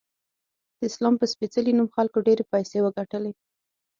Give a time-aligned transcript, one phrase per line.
[0.77, 3.33] د اسلام په سپیڅلې نوم خلکو ډیرې پیسې وګټلی